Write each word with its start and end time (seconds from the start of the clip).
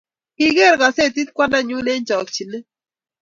kigeer 0.37 0.75
kasetit 0.81 1.29
kwanda 1.35 1.57
nyu 1.63 1.77
eng 1.91 2.05
chakchinet 2.07 2.65